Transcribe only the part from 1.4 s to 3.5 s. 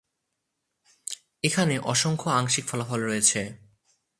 এখানে অসংখ্য আংশিক ফলাফল রয়েছে।